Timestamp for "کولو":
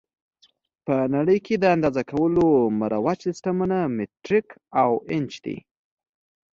2.11-2.45